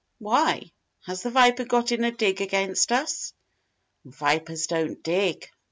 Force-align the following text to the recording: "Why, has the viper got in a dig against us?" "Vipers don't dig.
"Why, 0.17 0.71
has 1.05 1.21
the 1.21 1.29
viper 1.29 1.63
got 1.63 1.91
in 1.91 2.03
a 2.03 2.09
dig 2.11 2.41
against 2.41 2.91
us?" 2.91 3.33
"Vipers 4.03 4.65
don't 4.65 5.03
dig. 5.03 5.47